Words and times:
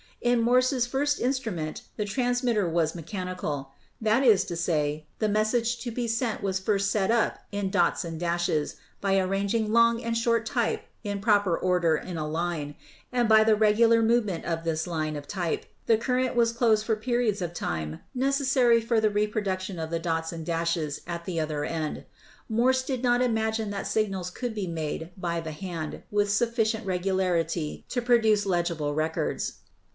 In 0.19 0.41
Morse's 0.41 0.85
first 0.85 1.19
instrument 1.19 1.83
the 1.95 2.05
'transmitter' 2.05 2.69
was 2.69 2.93
mechanical; 2.95 3.71
that 3.99 4.23
is 4.23 4.45
to 4.45 4.55
say, 4.55 5.07
the 5.19 5.29
message 5.29 5.79
to 5.79 5.91
be 5.91 6.07
sent 6.07 6.41
was 6.43 6.59
first 6.59 6.91
"set 6.91 7.09
up" 7.11 7.39
in 7.51 7.69
"dots 7.71 8.03
and 8.03 8.19
dashes" 8.19 8.75
by 8.99 9.17
arranging 9.19 9.71
long 9.71 10.03
and 10.03 10.17
short 10.17 10.45
type 10.45 10.83
in 11.03 11.21
proper 11.21 11.57
order 11.57 11.95
in 11.95 12.17
a 12.17 12.27
line, 12.27 12.75
and 13.11 13.27
by 13.29 13.43
the 13.43 13.55
regular 13.55 14.01
movement 14.01 14.45
of 14.45 14.63
this 14.63 14.85
line 14.87 15.15
of 15.15 15.27
type 15.27 15.65
the 15.85 15.97
circuit 16.01 16.35
was 16.35 16.51
closed 16.51 16.83
for 16.85 16.95
periods 16.95 17.41
of 17.41 17.53
time 17.53 17.99
necessary 18.13 18.81
to 18.81 19.01
the 19.01 19.09
reproduction 19.09 19.77
of 19.79 19.89
the 19.91 19.99
dots 19.99 20.31
and 20.31 20.45
dashes 20.45 21.01
at 21.07 21.25
the 21.25 21.39
other 21.39 21.63
end. 21.63 22.05
Morse 22.49 22.83
did 22.83 23.01
not 23.03 23.21
imagine 23.21 23.69
that 23.71 23.87
signals 23.87 24.29
could 24.31 24.53
be 24.53 24.67
made 24.67 25.11
by 25.17 25.39
the 25.41 25.51
hand 25.51 26.01
with 26.11 26.31
sufficient 26.31 26.85
regular 26.87 27.37
ity 27.37 27.85
to 27.89 28.01
produce 28.03 28.45
legible 28.47 28.93
records. 28.95 29.53